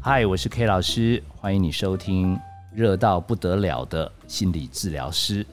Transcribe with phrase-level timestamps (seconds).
[0.00, 2.38] 嗨，我是 K 老师，欢迎你收听
[2.72, 5.44] 热到不得了的心理治疗师。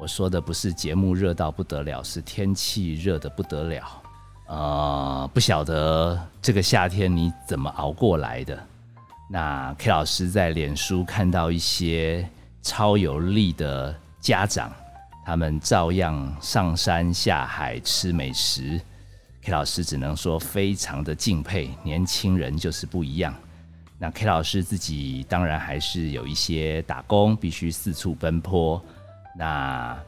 [0.00, 4.02] 我说的不是节目热到不得了，是天气热的不得了。
[4.46, 8.58] 呃，不晓得这个夏天你怎么熬过来的？
[9.28, 12.28] 那 K 老师在脸书看到一些
[12.62, 14.72] 超有力的家长，
[15.24, 18.80] 他们照样上山下海吃美食。
[19.42, 23.34] K 老师只能说非常的敬佩，年轻人就是不一样。
[23.98, 28.82] 那 K 老师自己当然还是有一些打工，必须四处奔波。
[29.36, 29.98] 那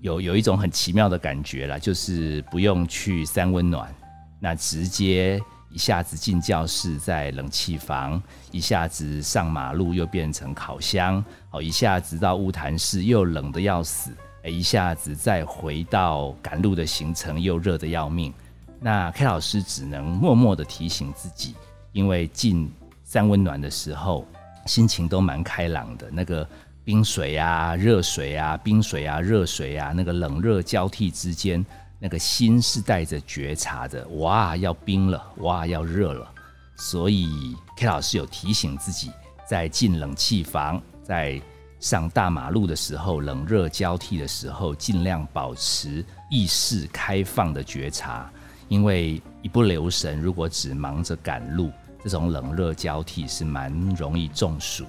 [0.00, 3.94] 有有一种很奇妙的感觉啦，就是不用去三温暖，
[4.40, 8.20] 那直接一下子进教室在冷气房，
[8.50, 14.10] 一下子上马路又变成烤箱，哦，一下子到乌潭市又冷的要死，
[14.44, 18.32] 一下子再回到赶路的行程又热的要命。
[18.80, 21.54] 那 K 老师只能默默的提醒自己，
[21.92, 22.68] 因为进。
[23.02, 24.24] 三温暖的时候，
[24.66, 26.08] 心情都蛮开朗的。
[26.12, 26.48] 那个
[26.84, 31.66] 冰水啊、热水啊、冰水啊、热水啊，那个冷热交替之间，
[31.98, 34.06] 那个心是带着觉察的。
[34.10, 35.20] 哇，要冰了！
[35.38, 36.32] 哇，要热了！
[36.76, 39.10] 所以 K 老师有提醒自己，
[39.44, 41.42] 在进冷气房、在
[41.80, 48.30] 上大马路的时候，冷热交替的时候，尽量保持意识开放的觉察，
[48.70, 51.70] 因为一不留神，如果只忙着赶路。
[52.02, 54.86] 这种冷热交替是蛮容易中暑，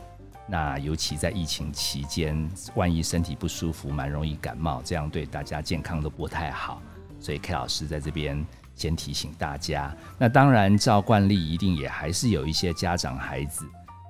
[0.48, 6.82] 那尤其在疫情期间，万一身体不舒服，蛮容易感冒，这样对大家健康都不太好。
[7.20, 8.42] 所以 K 老师在这边
[8.76, 9.94] 先提醒大家。
[10.18, 13.66] 那当然，照惯例，一定也还是有一些家长孩子，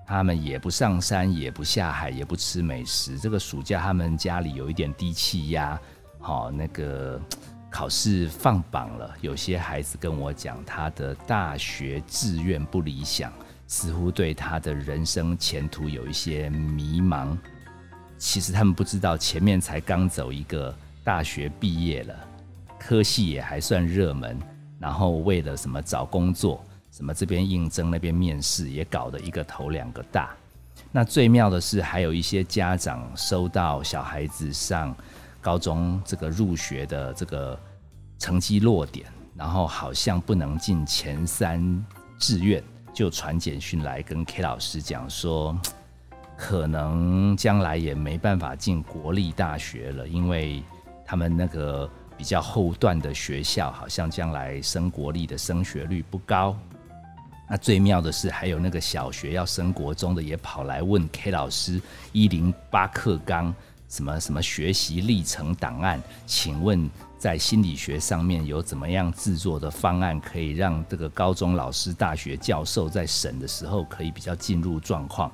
[0.05, 3.17] 他们也不上山，也不下海，也不吃美食。
[3.17, 5.79] 这个暑假他们家里有一点低气压，
[6.19, 7.19] 好那个。
[7.71, 13.31] 考试放榜了，有些孩子跟我讲，他的大学志愿不理想，
[13.65, 17.35] 似乎对他的人生前途有一些迷茫。
[18.17, 22.13] 其实他们不知道，前面才刚走一个大学毕业了，
[22.77, 24.37] 科系也还算热门，
[24.77, 30.35] 然后为了什么找工作，什么这边应征那边面试，也搞得一个头两个大。
[30.91, 34.93] 那最妙的是，还有一些家长收到小孩子上。
[35.43, 37.59] 高中这个入学的这个
[38.21, 41.83] 成绩落点，然后好像不能进前三
[42.19, 45.59] 志愿，就传简讯来跟 K 老师讲说，
[46.37, 50.61] 可能将来也没办法进国立大学了，因为
[51.03, 56.55] 他们那个比较后段的学校，好像将来升国立的升学率不高。
[57.49, 63.51] 那最妙的是，还有那个小学要升国中的，也跑来问 K 老师一零八课纲。
[63.91, 66.01] 什么什么学习历程档案？
[66.25, 75.29] 请问在心理学上面有怎么样制作的方案，可以让这个高中老师、大学教授在审的时候可以比较进入状况？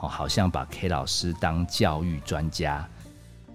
[0.00, 2.88] 哦，好像把 K 老师当教育专家。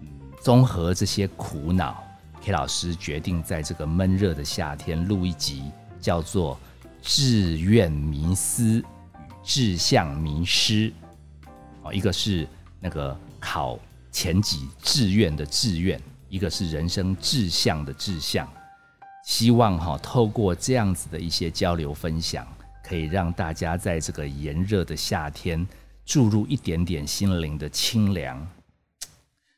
[0.01, 0.09] 嗯，
[0.41, 2.03] 综合这些苦恼
[2.41, 6.59] ，K 老师决定在这个闷热的夏天录一集，叫做
[7.01, 8.83] 《志愿迷思与
[9.45, 10.89] 志向迷失》。
[11.83, 12.45] 哦，一个是
[12.81, 13.79] 那个考。
[14.11, 18.47] 前几志愿的志愿，一个是人生志向的志向，
[19.25, 22.45] 希望哈透过这样子的一些交流分享，
[22.83, 25.65] 可以让大家在这个炎热的夏天
[26.05, 28.45] 注入一点点心灵的清凉。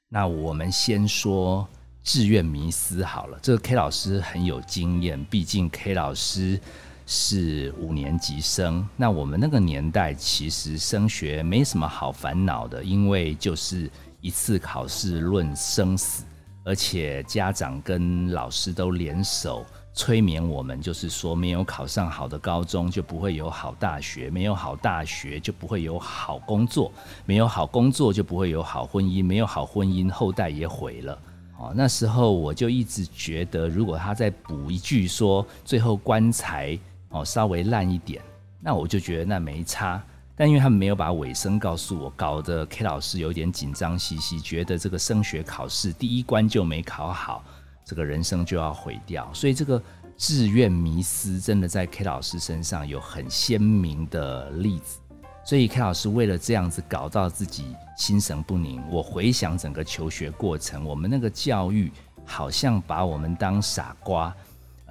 [0.08, 1.68] 那我们先说
[2.04, 6.60] 志愿迷思好了，这个 K 老师很有经验，毕竟 K 老师
[7.08, 8.88] 是五年级生。
[8.96, 13.90] 那我们那个年代其实升学没什么好烦恼的，因为就是。
[14.24, 16.24] 一次考试论生死，
[16.64, 26.90] 而且家长跟老师都联手催眠我们，就是说没有考上好的高中就不会有好大学，没有好大学就不会有好工作，
[27.26, 31.20] 没有好工作就不会有好婚姻，没有好婚姻后代也毁了。
[31.60, 36.80] 哦，那时候我就一直觉得，如果他再补一句说最后棺材
[37.10, 38.22] 哦稍微烂一点，
[38.62, 40.02] 那我就觉得那没差。
[40.36, 47.44] 但因为他们没有把尾声告诉我，搞得 K 老师有点紧张兮兮，觉得这个升学考试第一关就没考好，
[47.86, 49.32] 这个人生就要毁掉。
[49.32, 49.82] 所以这个
[50.18, 54.98] 志愿迷思真的在 K 老师身上有很鲜明的例子。
[55.46, 58.82] 所以 K 老师为了这样子搞到自己心神不宁。
[58.90, 61.92] 我回想整个求学过程，我们那个教育
[62.26, 64.36] 好像把我们当傻瓜。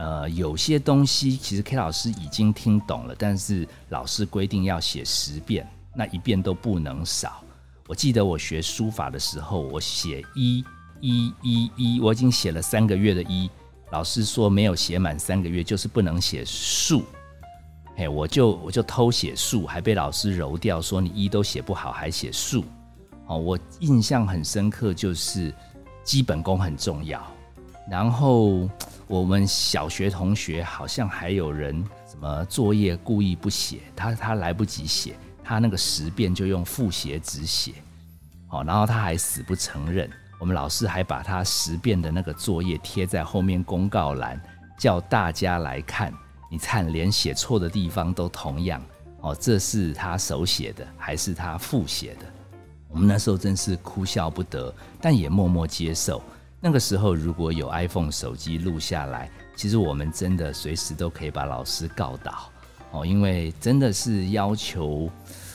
[0.03, 5.65] 呃，有些东西其实 K 老师已经听懂了，但是老师规定要写十遍，
[5.95, 7.41] 那一遍都不能少。
[7.87, 10.65] 我记得我学书法的时候，我写一
[11.01, 13.49] 一一一，我已经写了三个月的一，
[13.93, 17.05] 老师说没有写满三个月就是不能写数。
[17.95, 22.65] 嘿，我就我就偷写数，还被老师揉掉，说你一都写不好，还写数。
[23.29, 25.55] 哦，我印象很深刻，就是
[26.03, 27.25] 基本功很重要。
[27.89, 28.69] 然后
[29.07, 37.75] 我们小学同学好像还有人什么作业故意不写，他他来不及写，他那个十遍就用复写纸写。
[38.49, 44.41] 哦，然后他还死不承认，我们老师还把他十遍的那个作业贴在后面公告栏，
[44.79, 46.13] 叫大家来看。
[46.51, 48.83] 你看，连写错的地方都同样
[49.21, 52.27] 哦，这是他手写的还是他复写的？
[52.89, 56.23] 我们那时候真是哭笑不得，但也默默接受。
[56.65, 62.49] 那个时候如果有 iPhone 手机录下来，其实我们真的随时都可以把老师告倒
[62.93, 65.11] 哦，因为真的是要求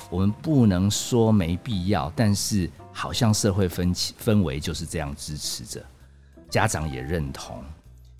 [0.10, 5.82] 我们不能说没必要，但是好像社会氛氛围就是这样支持着，
[6.50, 7.64] 家长也认同。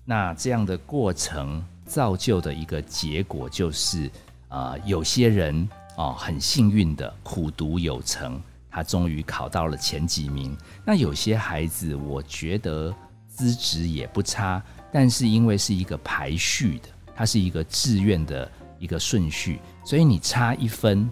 [0.06, 1.62] 那这样的过程。
[1.88, 4.10] 造就的一个结果就是，
[4.48, 8.38] 啊，有些人哦很幸运的苦读有成，
[8.78, 10.56] 他终于考到了前几名。
[10.84, 12.94] 那有些孩子，我觉得
[13.26, 18.48] 资质也不差，但是因为是一个排序的，它是一个志愿的
[18.78, 21.10] 一个顺序，所以你差一分，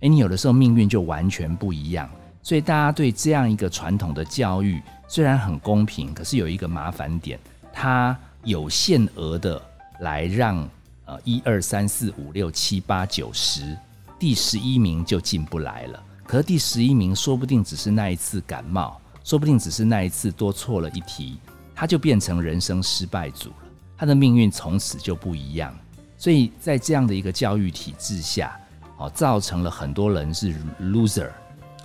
[0.00, 2.10] 诶，你有的时候命运就完全不一样。
[2.42, 7.38] 所以大家对这样一个传统的教育虽然很公平，可是有一个麻烦点，
[7.72, 9.62] 它有限额的。
[10.00, 10.68] 来让
[11.04, 13.78] 呃一二三四五六七八九十
[14.18, 16.02] 第十一名就进不来了。
[16.26, 21.38] 可第十一名说不定只是那一次感冒，说不定只是那一次多错了一题，
[21.74, 23.56] 他就变成人生失败组了。
[23.96, 25.74] 他的命运从此就不一样。
[26.16, 28.58] 所以在这样的一个教育体制下，
[28.96, 31.30] 哦，造成了很多人是 loser。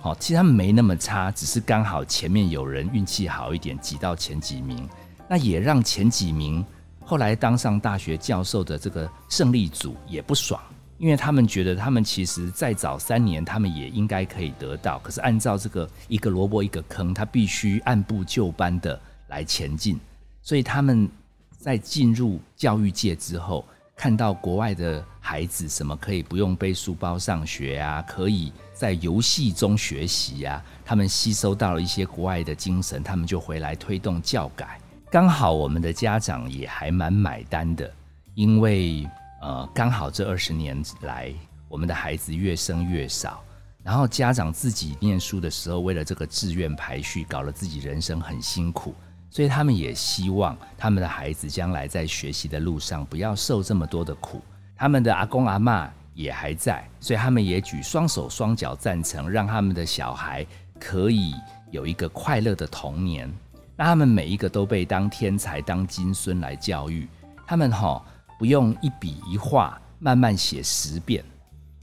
[0.02, 4.88] 哦，其实他们没那么差，只是刚好前面有人运气好一点，挤到前几名。
[5.28, 6.64] 那也让前几名。
[7.04, 10.58] 后来当上大学教授的这个胜利组也不爽，
[11.00, 14.98] 因为他们觉得他们其实再早三年，他们也应该可以得到。
[14.98, 19.98] 可是按照这个一个萝卜一个坑，他必须按部就班的来前进。
[20.42, 21.08] 所以他们
[21.56, 23.64] 在进入教育界之后，
[23.96, 34.78] 看到国外的孩子什么可以不用背书包上学啊，可以在游戏中学习啊，他们吸收到了一些国外的精神，他们就回来推动教改。
[35.10, 37.90] 刚好我们的家长也还蛮买单的，
[38.34, 39.08] 因为
[39.40, 41.32] 呃，刚好这二十年来，
[41.66, 43.42] 我们的孩子越生越少，
[43.82, 48.94] 然后家长自己念书的时候，为了这个志愿排序，搞了自己人生很辛苦，
[49.30, 54.42] 所以他们也希望他们的孩子将来在学习的路上不要受这么多的苦。
[54.76, 60.46] 他们的阿公阿妈也还在，所以他们也举双手双脚赞成，让他们的小孩
[60.78, 61.34] 可以
[61.70, 63.30] 有一个快乐的童年。
[63.74, 67.08] 那他们每一个都被当天才、当金孙来教育，
[67.46, 68.04] 他们哈
[68.40, 71.22] 不用一笔一画慢慢写十遍，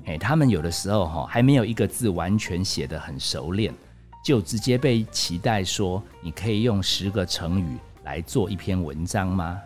[0.03, 3.71] 嘿，他们有的时候哈还没有一个字完全写得很熟练，
[4.25, 9.61] 就直接被期待说你可以用十个成语来做一篇文章吗？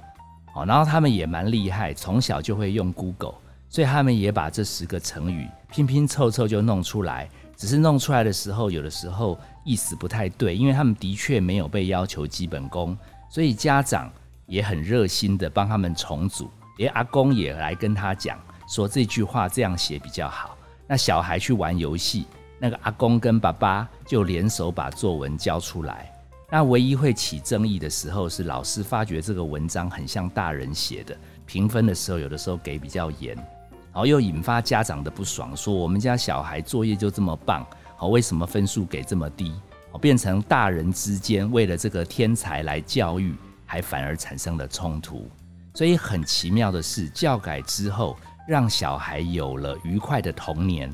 [0.53, 3.35] 哦，然后他们也蛮厉害，从小就会用 Google，
[3.69, 7.29] 所以他们也把这十个成语拼拼凑凑就弄出来。
[7.55, 12.97] 只是弄出来的时候，有的时候意思不太对，因为他们的确没有被要求基本功，
[13.29, 14.11] 所以家长
[14.45, 20.57] 也很热心的帮他们重组，连阿公也来跟他讲说这句话这样写比较好。
[20.87, 22.25] 那小孩去玩游戏，
[22.59, 26.11] 那个阿公跟爸爸就联手把作文交出来。
[26.49, 33.35] 那唯一会起争议的时候，是老师发觉这个文章很像大人写的，评分的时候有的时候给比较严。
[33.35, 37.65] 然后又引发家长的不爽，说我们家小孩作业就这么棒，
[37.95, 39.53] 好，为什么分数给这么低？
[39.91, 45.29] 哦，变成大人之间为了这个天才来教育，还反而产生了冲突。
[45.73, 50.93] 所以很奇妙的是，教改之后，让小孩有了愉快的童年，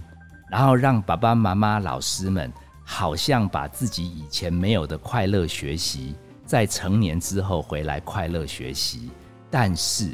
[0.50, 2.52] 然后让爸爸妈妈、老师们
[2.84, 6.16] 好像把自己以前没有的快乐学习，
[6.46, 9.12] 在成年之后回来快乐学习，
[9.50, 10.12] 但是。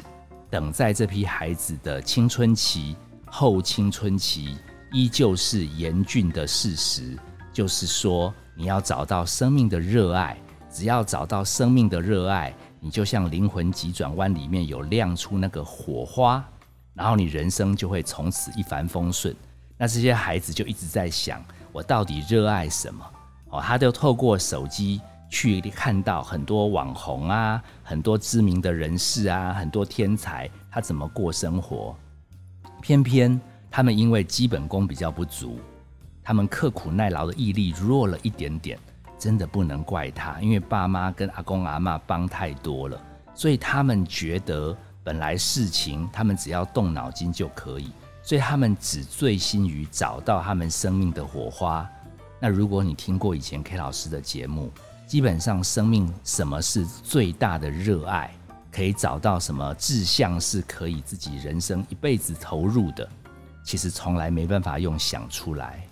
[0.50, 4.56] 等在这批孩子的青春期、后青春期，
[4.92, 7.18] 依旧是严峻的事实。
[7.52, 10.38] 就是说，你要找到生命的热爱，
[10.70, 16.44] 只要找到生命的热爱，你就像灵魂急转弯里面有亮出那个火花，
[16.92, 19.34] 然后你人生就会从此一帆风顺。
[19.78, 23.02] 那这些孩子就一直在想：我到底热爱什么？
[23.48, 25.00] 哦，他就透过手机。
[25.30, 31.96] 去看到很多网红啊，很多知名的人士啊，很多天才，他怎么过生活？
[32.80, 35.58] 偏偏他们因为基本功比较不足，
[36.22, 38.78] 他们刻苦耐劳的毅力弱了一点点，
[39.24, 43.00] 真的不能怪他，因为爸妈跟阿公阿妈帮太多了，
[43.34, 47.90] 所以他们觉得本来事情他们只要动脑筋就可以，
[48.22, 51.90] 所以他们只醉心于找到他们生命的火花。
[52.38, 54.70] 那如果你听过以前 K 老师的节目，
[55.06, 58.30] 基本上生命什么是最大的热爱，
[58.70, 63.08] 可以找到什么志向是可以自己人生一辈子投入的，
[63.64, 65.82] 其实从来没办法用想出来。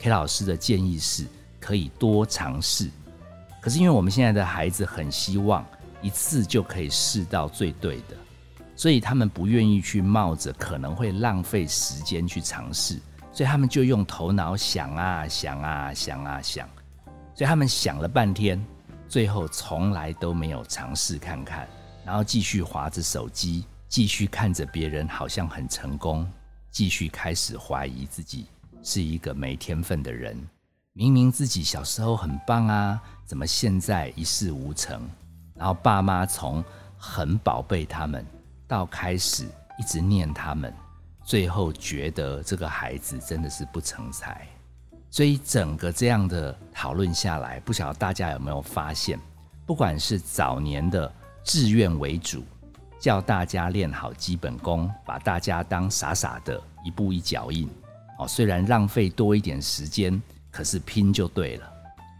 [0.00, 1.24] K 老师的建议是
[1.64, 2.90] 可以多尝试，
[3.58, 5.64] 可是因为我们现在的孩子很希望
[6.02, 8.14] 一次就可以试到最对的，
[8.76, 13.00] 所以他们不愿意去冒着可能会浪费时间去尝试，
[13.32, 16.68] 所以他们就用头脑想啊想啊想啊想，
[17.34, 18.62] 所以他们想了半天，
[19.08, 21.66] 最后从来都没有尝试看看，
[22.04, 26.30] 然后继续划着手机，继续看着别人好像很成功，
[26.70, 28.48] 继续开始怀疑自己。
[28.86, 30.38] 是一个没天分的人，
[30.96, 35.02] 明明自己小时候很棒啊，怎么现在一事无成？
[35.56, 36.64] 然后爸妈从
[36.96, 38.24] 很宝贝他们，
[38.68, 39.44] 到开始
[39.76, 40.72] 一直念他们，
[41.24, 44.46] 最后觉得这个孩子真的是不成才。
[45.10, 49.18] 所以整个这样的讨论下来，不晓得大家有没有发现，
[49.66, 52.44] 不管是早年的志愿为主，
[53.00, 57.68] 叫大家练好基本功，把大家当傻傻的，一步一脚印。
[58.16, 60.22] 哦，虽然浪费多一点时间，
[60.54, 61.68] 可是拼就对了。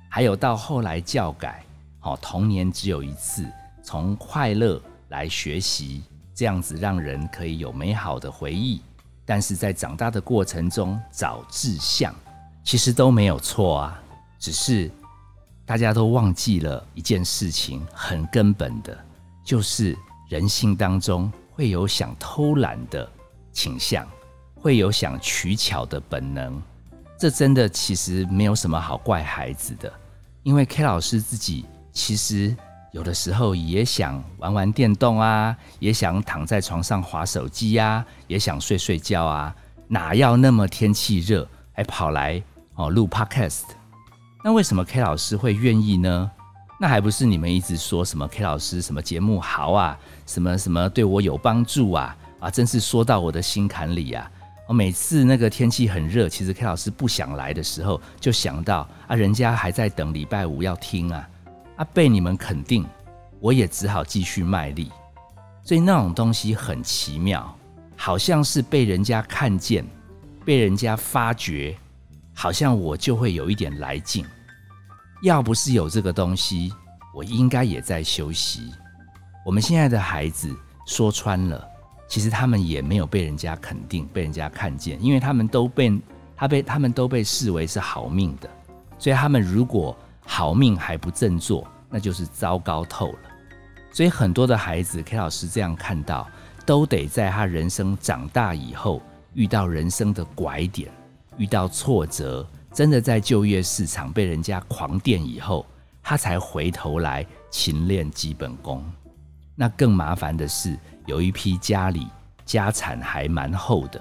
[0.09, 1.65] 还有到后来教改，
[2.01, 3.47] 哦，童年只有一次，
[3.81, 6.03] 从快乐来学习，
[6.35, 8.83] 这样子让人可以有美好的回忆。
[9.25, 12.13] 但是在长大的过程中找志向，
[12.65, 14.03] 其实都没有错啊，
[14.41, 14.91] 只是
[15.65, 18.99] 大家都忘记了一件事情，很根本的，
[19.45, 19.97] 就是
[20.29, 23.09] 人性当中会有想偷懒的
[23.53, 24.05] 倾向。
[24.57, 26.59] 会有想取巧的本能，
[27.19, 29.93] 这真的其实没有什么好怪孩子的，
[30.43, 32.55] 因为 K 老师自己其实
[32.93, 39.55] 有的时候也想玩玩电动啊，也想躺在床上划手机呀，也想睡睡觉啊，
[39.89, 42.43] 哪要那么天气热还跑来
[42.75, 43.63] 哦录 Podcast？
[44.43, 46.31] 那为什么 K 老师会愿意呢？
[46.81, 52.15] 那还不是你们一直说什么 K 老师什么节目好啊，什么什么对我有帮助啊？
[52.41, 54.31] 啊，真是说到我的心坎里呀！
[54.67, 61.29] 我每次那个天气很热，其实 K 老师不想来的时候，就想到啊，人家还在等礼拜五要听啊，
[61.77, 62.87] 啊被你们肯定，
[63.41, 64.91] 我也只好继续卖力。
[65.63, 67.55] 所以那种东西很奇妙，
[67.95, 69.85] 好像是被人家看见，
[70.47, 71.77] 被人家发觉，
[72.33, 74.25] 好像我就会有一点来劲。
[75.23, 76.73] 要不是有这个东西，
[77.15, 78.73] 我应该也在休息。
[79.45, 80.55] 我们现在的孩子
[80.87, 81.74] 说穿了。
[82.15, 86.01] 其实他们也没有被人家肯定、被人家看见，因为他们都被
[86.37, 88.49] 他被他们都被视为是好命的，
[89.01, 93.19] 所以他们如果好命还不振作，那就是糟糕透了。
[93.91, 96.31] 所以很多的孩子，K 老师这样看到，
[96.65, 99.03] 都得在他人生长大以后，
[99.33, 100.89] 遇到人生的拐点，
[101.37, 105.67] 遇到挫折，真的在就业市场被人家狂电以后，
[106.01, 108.85] 他才回头来勤练基本功。
[109.57, 110.79] 那更麻烦的是。
[111.07, 112.09] 有一批家里
[112.45, 114.01] 家产还蛮厚的，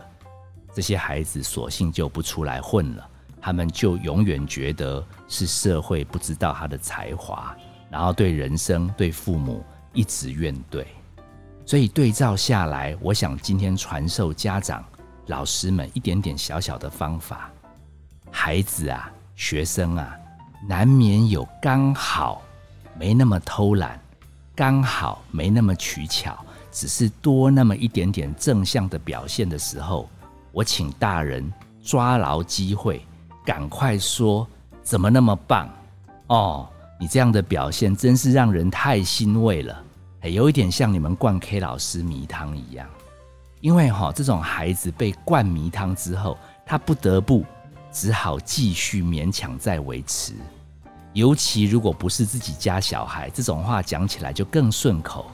[0.74, 3.10] 这些孩子索性就不出来混了，
[3.42, 7.56] 他们就永远觉得是社会不知道他的才华，
[7.90, 10.86] 然后对人生、对父母一直怨怼。
[11.66, 14.84] 所以对照下来，我想今天传授家长、
[15.28, 17.50] 老师们一点点小小的方法，
[18.30, 20.14] 孩子啊、学生啊，
[20.68, 22.42] 难免有刚好
[22.98, 23.98] 没那么偷懒，
[24.56, 26.38] 刚好没那么取巧。
[26.74, 30.10] 只是多那么一点点正向的表现的时候，
[30.52, 31.50] 我请大人
[31.84, 33.06] 抓牢机会，
[33.46, 34.46] 赶快说
[34.82, 35.70] 怎么那么棒
[36.28, 36.68] 哦！
[37.00, 39.84] 你这样的表现真是让人太欣慰了，
[40.24, 42.88] 有一点像你们灌 K 老师迷汤一样。
[43.62, 47.46] 因为哈，这种孩子被灌迷汤之后，他不得不
[47.92, 50.34] 只好继续勉强再维持。
[51.14, 55.28] 尤其如果不是自己家小孩，这种话讲起来就更顺口。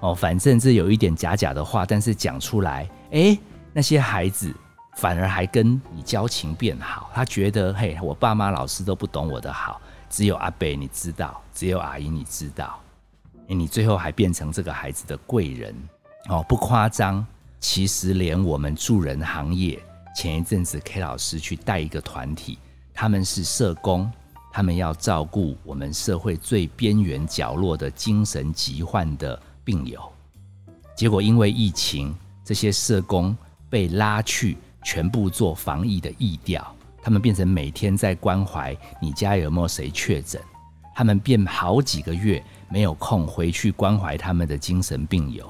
[0.00, 3.36] 哦，反正这有一点假假的话，但是讲出来，哎，
[3.72, 4.54] 那些孩子
[4.96, 7.10] 反而还跟你交情变好。
[7.12, 12.78] 他觉得，嘿，我爸妈、老师都不懂我的好，只有阿北你知道，只有阿姨你知道。
[13.48, 15.74] 哎，你最后还变成这个孩子的贵人。
[16.28, 17.26] 哦，不夸张，
[17.58, 19.82] 其实连我们助人行业，
[20.14, 22.58] 前一阵子 K 老师去带一个团体，
[22.94, 24.08] 他们是社工，
[24.52, 29.40] 他们要照顾我们社会最边缘角落的精神疾患的。
[29.68, 30.00] 病友，
[30.96, 33.36] 结果因为疫情，这些社工
[33.68, 40.40] 被拉去全部做防疫的疫调，他们变成每天在关怀你家有没有谁确诊，
[40.94, 45.46] 他们变好几个月没有空回去关怀他们的精神病友，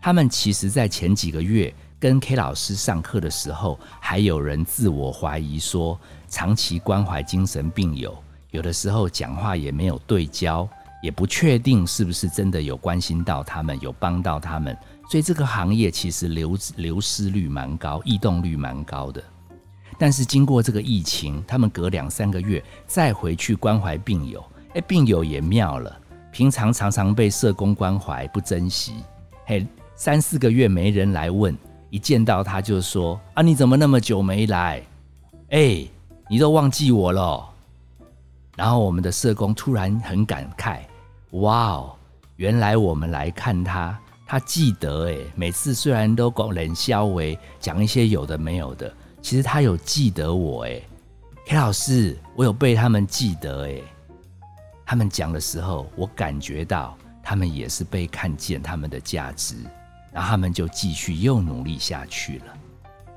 [0.00, 8.16] 他们其实在前几个月跟 K 老师上课的时候，还有人自我怀疑说，长期关怀精神病友，
[8.52, 10.68] 有的时候讲话也没有对焦，
[11.02, 14.74] 也不确定是不是真的有关心到他们，有帮到他们。
[15.10, 19.22] 所以这个行业其实流流失率蛮高，异动率蛮高的。
[19.98, 24.42] 但是经过这个疫情，他们隔两三个月再回去关怀病友，
[24.74, 28.94] 哎，病友也妙了，平常常常被社工关怀不珍惜，
[29.44, 29.66] 嘿。
[29.94, 31.56] 三四个月没人来问，
[31.88, 34.82] 一见到他就说：“啊，你怎么那么久没来？
[35.50, 35.86] 哎，
[36.28, 37.48] 你都忘记我了。”
[38.56, 40.80] 然后我们的社工突然很感慨
[41.32, 41.96] ：“哇哦，
[42.36, 50.80] 原来我们来看他，他记得哎，每次虽然都讲冷笑为讲一些有的没有的，其实他有记得我哎
[51.46, 53.80] ，K 老师，我有被他们记得哎。
[54.84, 59.56] 他们讲的时候，我感觉到他们也是被看见他们的价值。”
[60.12, 62.44] 然后他们就继续又努力下去了。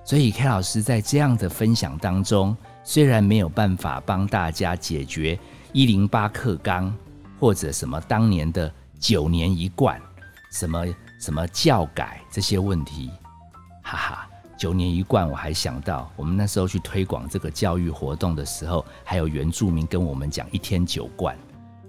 [0.06, 5.38] 所以 K 老师在这样的分享当中，虽然没有办法帮大家解决
[5.74, 6.96] 一零八课纲
[7.40, 10.02] 或者什么当年的九年一贯、
[10.52, 10.86] 什么
[11.20, 13.12] 什么教改这些问题，
[13.82, 21.38] 哈哈，九年一贯我还想到，我们那时候去推广这个教育活动的时候，还有原住民跟我们讲一天九贯，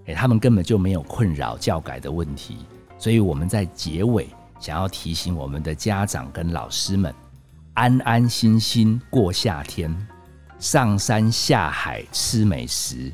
[0.06, 2.58] 诶，他们根本就没有困扰教改的问题，
[2.98, 4.28] 所以我们在结尾。
[4.58, 7.14] 想要提醒我们的家长跟老师们，
[7.74, 9.94] 安安心心过夏天，
[10.58, 13.12] 上山下海吃美食，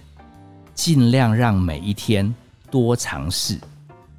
[0.84, 2.34] 尽量让每一天
[2.68, 3.56] 多尝试，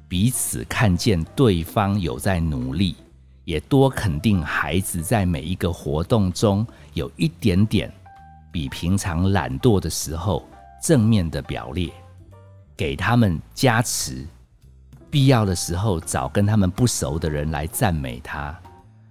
[0.08, 2.96] 彼此看见对方有在努力，
[3.44, 7.92] 也多肯定孩子在每一个活动中有一点点
[8.50, 10.48] 比平常懒惰的时候
[10.82, 11.92] 正面的表列，
[12.74, 14.26] 给他们加持。
[15.10, 18.58] 必要的时候，找跟他们不熟的人来赞美他。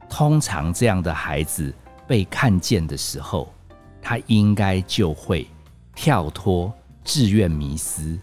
[0.09, 1.71] 通常这样的孩子
[2.07, 3.53] 被看见的时候，
[4.01, 5.47] 他应该就会
[5.93, 8.17] 跳脱志愿迷思。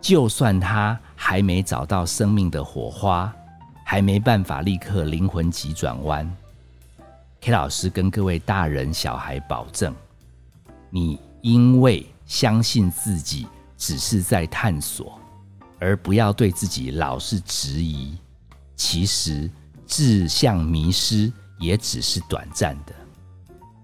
[0.00, 3.32] 就算他还没找到生命的火花，
[3.84, 6.28] 还没办法立刻灵魂急转弯
[7.40, 9.94] ，K 老师跟各位大人小孩保证：
[10.90, 15.18] 你因为相信自己，只是在探索。
[15.78, 18.16] 而不要对自己老是质疑，
[18.76, 19.50] 其实
[19.84, 22.92] 志向迷失也只是短暂的。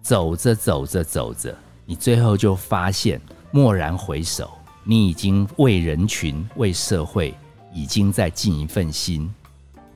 [0.00, 1.52] 走着走着走着，
[1.84, 3.20] 你最后就发现，
[3.52, 4.50] 蓦然回首，
[4.84, 7.34] 你已经为人群、为社会，
[7.72, 9.32] 已经在尽一份心，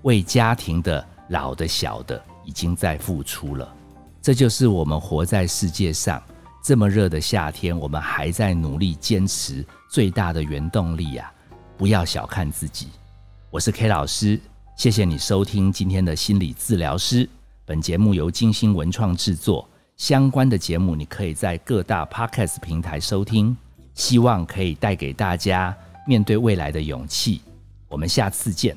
[0.02, 3.70] 为家庭的老的、小的，已经在付出了。
[4.22, 6.22] 这就是我们活在世界上
[6.64, 11.30] 这么热的夏天，我们还在努力坚持最大的原动力呀！
[11.76, 12.88] 不要小看自己，
[13.50, 14.40] 我是 K 老师，
[14.76, 17.28] 谢谢你收听今天的心理治疗师。
[17.66, 19.68] 本节目由金星文创制作，
[20.02, 23.56] 相关的节目你可以在各大 Podcast 平台收听。
[23.94, 25.72] 希望可以带给大家
[26.04, 27.40] 面对未来的勇气。
[27.86, 28.76] 我们下次见。